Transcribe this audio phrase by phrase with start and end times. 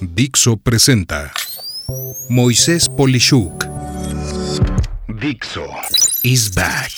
[0.00, 1.30] Dixo presenta
[2.28, 3.64] Moisés Polishuk.
[5.20, 5.66] Dixo
[6.22, 6.90] is back.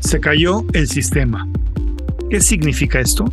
[0.00, 1.46] Se cayó el sistema.
[2.28, 3.24] ¿Qué significa esto?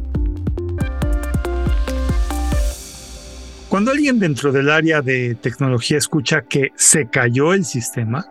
[3.68, 8.26] Cuando alguien dentro del área de tecnología escucha que se cayó el sistema,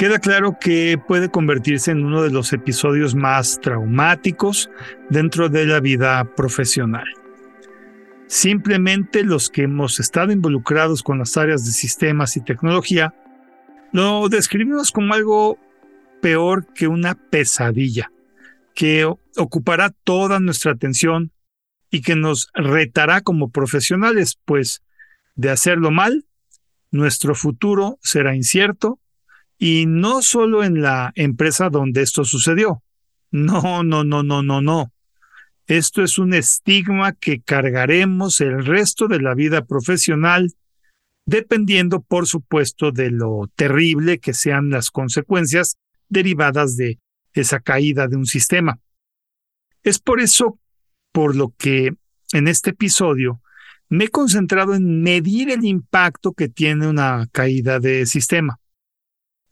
[0.00, 4.70] queda claro que puede convertirse en uno de los episodios más traumáticos
[5.10, 7.04] dentro de la vida profesional.
[8.26, 13.14] Simplemente los que hemos estado involucrados con las áreas de sistemas y tecnología
[13.92, 15.58] lo describimos como algo
[16.22, 18.10] peor que una pesadilla,
[18.74, 19.04] que
[19.36, 21.30] ocupará toda nuestra atención
[21.90, 24.82] y que nos retará como profesionales, pues
[25.34, 26.24] de hacerlo mal,
[26.90, 28.98] nuestro futuro será incierto
[29.62, 32.82] y no solo en la empresa donde esto sucedió.
[33.30, 34.90] No, no, no, no, no, no.
[35.66, 40.54] Esto es un estigma que cargaremos el resto de la vida profesional,
[41.26, 45.76] dependiendo, por supuesto, de lo terrible que sean las consecuencias
[46.08, 46.98] derivadas de
[47.34, 48.78] esa caída de un sistema.
[49.82, 50.58] Es por eso
[51.12, 51.92] por lo que
[52.32, 53.42] en este episodio
[53.90, 58.59] me he concentrado en medir el impacto que tiene una caída de sistema.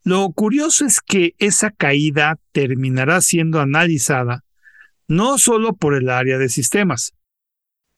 [0.05, 4.45] Lo curioso es que esa caída terminará siendo analizada
[5.09, 7.15] no solo por el área de sistemas.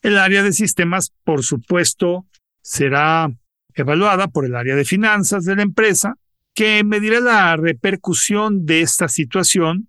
[0.00, 2.26] El área de sistemas, por supuesto,
[2.62, 3.30] será
[3.74, 6.14] evaluada por el área de finanzas de la empresa,
[6.54, 9.88] que medirá la repercusión de esta situación.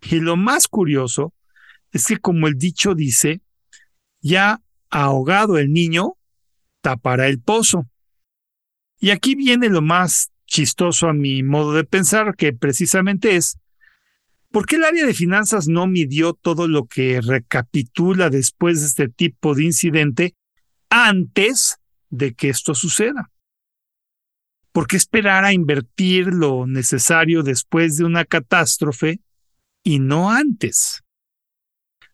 [0.00, 1.32] Y lo más curioso
[1.92, 3.40] es que, como el dicho dice,
[4.20, 4.60] ya
[4.90, 6.14] ahogado el niño,
[6.80, 7.86] tapará el pozo.
[8.98, 13.58] Y aquí viene lo más chistoso a mi modo de pensar, que precisamente es,
[14.50, 19.08] ¿por qué el área de finanzas no midió todo lo que recapitula después de este
[19.08, 20.34] tipo de incidente
[20.90, 21.78] antes
[22.10, 23.30] de que esto suceda?
[24.72, 29.20] ¿Por qué esperar a invertir lo necesario después de una catástrofe
[29.82, 31.02] y no antes?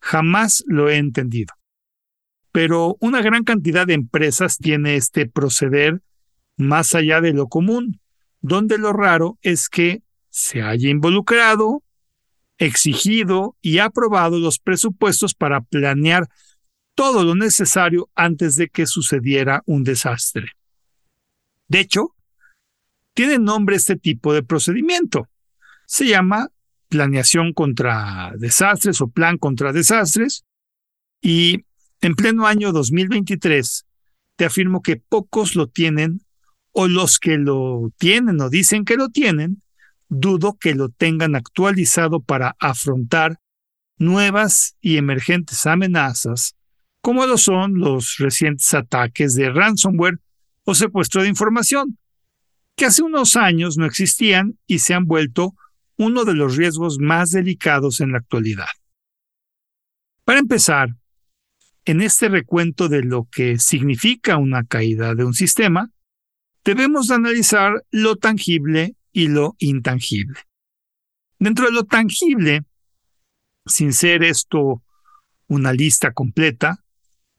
[0.00, 1.54] Jamás lo he entendido.
[2.52, 6.02] Pero una gran cantidad de empresas tiene este proceder
[6.56, 8.00] más allá de lo común
[8.40, 11.82] donde lo raro es que se haya involucrado,
[12.58, 16.28] exigido y aprobado los presupuestos para planear
[16.94, 20.48] todo lo necesario antes de que sucediera un desastre.
[21.68, 22.14] De hecho,
[23.14, 25.28] tiene nombre este tipo de procedimiento.
[25.86, 26.50] Se llama
[26.88, 30.44] planeación contra desastres o plan contra desastres
[31.20, 31.64] y
[32.00, 33.86] en pleno año 2023
[34.36, 36.22] te afirmo que pocos lo tienen
[36.80, 39.64] o los que lo tienen o dicen que lo tienen,
[40.08, 43.40] dudo que lo tengan actualizado para afrontar
[43.96, 46.54] nuevas y emergentes amenazas,
[47.00, 50.20] como lo son los recientes ataques de ransomware
[50.62, 51.98] o secuestro de información,
[52.76, 55.56] que hace unos años no existían y se han vuelto
[55.96, 58.68] uno de los riesgos más delicados en la actualidad.
[60.24, 60.90] Para empezar,
[61.84, 65.90] en este recuento de lo que significa una caída de un sistema,
[66.68, 70.38] debemos analizar lo tangible y lo intangible.
[71.38, 72.62] Dentro de lo tangible,
[73.64, 74.82] sin ser esto
[75.46, 76.84] una lista completa,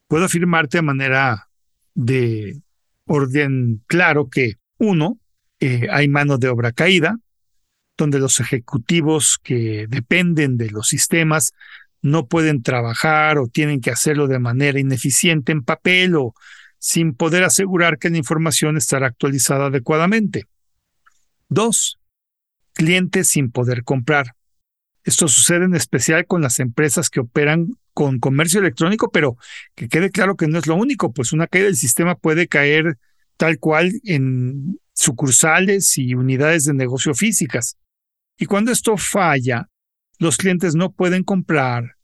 [0.07, 1.47] puedo afirmarte de manera
[1.93, 2.59] de
[3.05, 5.19] orden claro que, uno,
[5.59, 7.19] eh, hay mano de obra caída,
[7.97, 11.53] donde los ejecutivos que dependen de los sistemas
[12.01, 16.33] no pueden trabajar o tienen que hacerlo de manera ineficiente en papel o
[16.79, 20.45] sin poder asegurar que la información estará actualizada adecuadamente.
[21.49, 21.99] Dos,
[22.73, 24.35] clientes sin poder comprar.
[25.03, 29.37] Esto sucede en especial con las empresas que operan con comercio electrónico, pero
[29.75, 32.97] que quede claro que no es lo único, pues una caída del sistema puede caer
[33.35, 37.77] tal cual en sucursales y unidades de negocio físicas.
[38.37, 39.69] Y cuando esto falla,
[40.17, 41.95] los clientes no pueden comprar,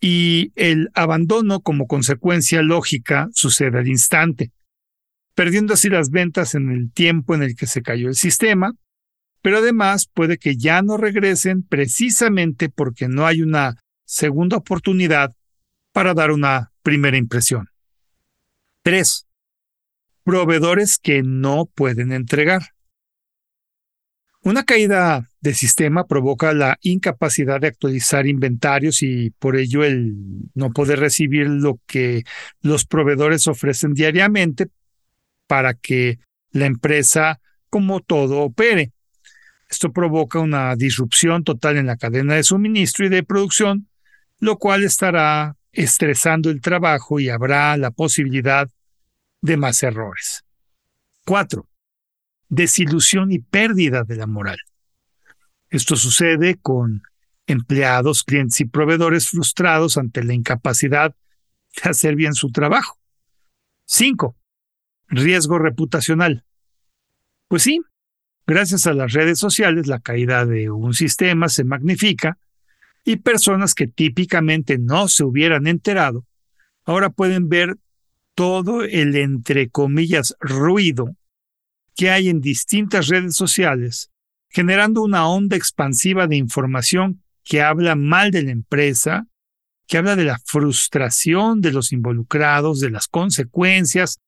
[0.00, 4.50] y el abandono como consecuencia lógica sucede al instante,
[5.34, 8.72] perdiendo así las ventas en el tiempo en el que se cayó el sistema,
[9.42, 15.32] pero además puede que ya no regresen precisamente porque no hay una segunda oportunidad
[15.92, 17.68] para dar una primera impresión.
[18.82, 19.26] 3.
[20.24, 22.62] Proveedores que no pueden entregar.
[24.42, 30.14] Una caída de sistema provoca la incapacidad de actualizar inventarios y por ello el
[30.54, 32.24] no poder recibir lo que
[32.62, 34.68] los proveedores ofrecen diariamente
[35.46, 36.20] para que
[36.52, 37.38] la empresa
[37.68, 38.92] como todo opere.
[39.68, 43.88] Esto provoca una disrupción total en la cadena de suministro y de producción,
[44.38, 48.68] lo cual estará estresando el trabajo y habrá la posibilidad
[49.42, 50.44] de más errores.
[51.26, 51.69] 4.
[52.50, 54.58] Desilusión y pérdida de la moral.
[55.70, 57.02] Esto sucede con
[57.46, 61.14] empleados, clientes y proveedores frustrados ante la incapacidad
[61.82, 62.98] de hacer bien su trabajo.
[63.86, 64.36] 5.
[65.08, 66.44] Riesgo reputacional.
[67.48, 67.80] Pues sí,
[68.46, 72.38] gracias a las redes sociales la caída de un sistema se magnifica
[73.04, 76.26] y personas que típicamente no se hubieran enterado
[76.84, 77.76] ahora pueden ver
[78.34, 81.16] todo el entre comillas ruido
[82.00, 84.10] que hay en distintas redes sociales,
[84.48, 89.26] generando una onda expansiva de información que habla mal de la empresa,
[89.86, 94.18] que habla de la frustración de los involucrados, de las consecuencias,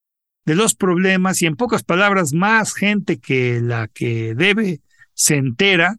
[0.45, 4.81] de los problemas y en pocas palabras más gente que la que debe
[5.15, 5.97] se entera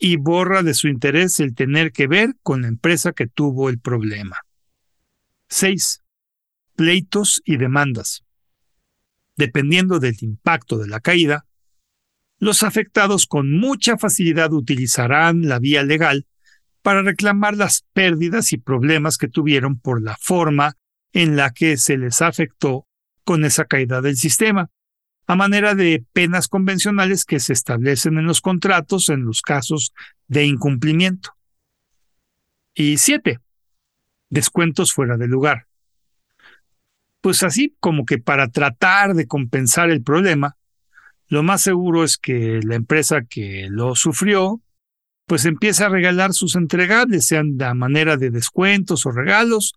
[0.00, 3.78] y borra de su interés el tener que ver con la empresa que tuvo el
[3.78, 4.40] problema.
[5.48, 6.02] 6.
[6.74, 8.24] Pleitos y demandas.
[9.36, 11.46] Dependiendo del impacto de la caída,
[12.38, 16.26] los afectados con mucha facilidad utilizarán la vía legal
[16.82, 20.74] para reclamar las pérdidas y problemas que tuvieron por la forma
[21.12, 22.86] en la que se les afectó
[23.24, 24.70] con esa caída del sistema,
[25.26, 29.92] a manera de penas convencionales que se establecen en los contratos en los casos
[30.26, 31.30] de incumplimiento.
[32.74, 33.38] Y siete,
[34.30, 35.68] descuentos fuera de lugar.
[37.22, 40.56] Pues así como que para tratar de compensar el problema,
[41.28, 44.60] lo más seguro es que la empresa que lo sufrió,
[45.26, 49.72] pues empieza a regalar sus entregables, sean de manera de descuentos o regalos,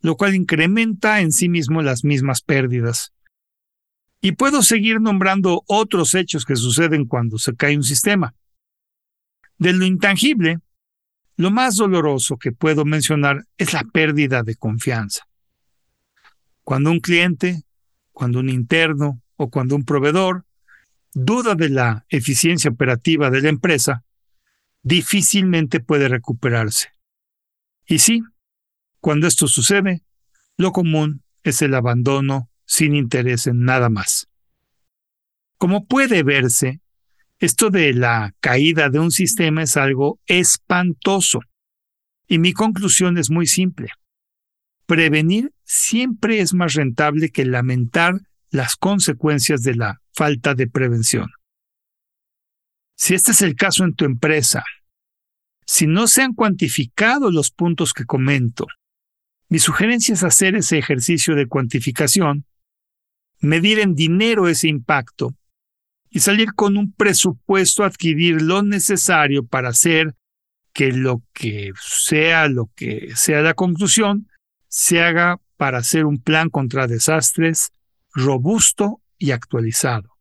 [0.00, 3.12] lo cual incrementa en sí mismo las mismas pérdidas.
[4.20, 8.34] Y puedo seguir nombrando otros hechos que suceden cuando se cae un sistema.
[9.58, 10.60] De lo intangible,
[11.36, 15.26] lo más doloroso que puedo mencionar es la pérdida de confianza.
[16.66, 17.62] Cuando un cliente,
[18.10, 20.46] cuando un interno o cuando un proveedor
[21.14, 24.04] duda de la eficiencia operativa de la empresa,
[24.82, 26.88] difícilmente puede recuperarse.
[27.86, 28.20] Y sí,
[29.00, 30.02] cuando esto sucede,
[30.56, 34.28] lo común es el abandono sin interés en nada más.
[35.58, 36.80] Como puede verse,
[37.38, 41.38] esto de la caída de un sistema es algo espantoso.
[42.26, 43.90] Y mi conclusión es muy simple.
[44.86, 51.28] Prevenir siempre es más rentable que lamentar las consecuencias de la falta de prevención.
[52.96, 54.64] Si este es el caso en tu empresa,
[55.66, 58.66] si no se han cuantificado los puntos que comento,
[59.48, 62.46] mi sugerencia es hacer ese ejercicio de cuantificación,
[63.40, 65.34] medir en dinero ese impacto
[66.08, 70.14] y salir con un presupuesto adquirir lo necesario para hacer
[70.72, 74.28] que lo que sea lo que sea la conclusión
[74.68, 77.70] se haga para hacer un plan contra desastres
[78.12, 80.16] robusto y actualizado.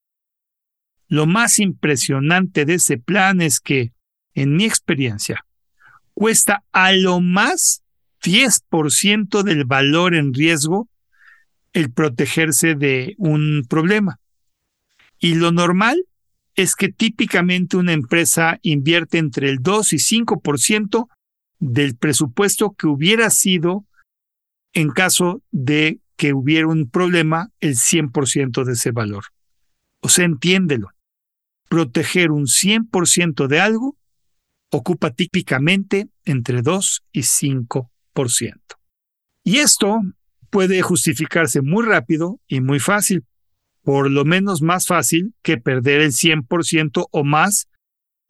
[1.08, 3.94] Lo más impresionante de ese plan es que,
[4.34, 5.46] en mi experiencia,
[6.14, 7.84] cuesta a lo más
[8.24, 10.90] 10% del valor en riesgo
[11.74, 14.20] el protegerse de un problema.
[15.20, 16.06] Y lo normal
[16.56, 21.08] es que típicamente una empresa invierte entre el 2 y 5%
[21.60, 23.86] del presupuesto que hubiera sido
[24.76, 29.26] en caso de que hubiera un problema el 100% de ese valor.
[30.02, 30.90] O sea, entiéndelo.
[31.68, 33.98] Proteger un 100% de algo
[34.72, 37.90] ocupa típicamente entre 2 y 5%.
[39.44, 40.02] Y esto
[40.50, 43.26] puede justificarse muy rápido y muy fácil,
[43.82, 47.68] por lo menos más fácil que perder el 100% o más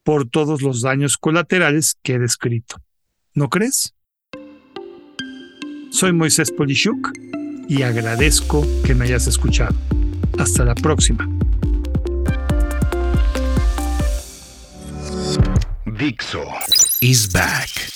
[0.04, 2.78] por todos los daños colaterales que he descrito.
[3.34, 3.95] ¿No crees?
[5.96, 7.14] Soy Moisés Polishuk
[7.70, 9.74] y agradezco que me hayas escuchado.
[10.38, 11.26] Hasta la próxima.
[15.86, 16.44] Dixo
[17.00, 17.95] is back.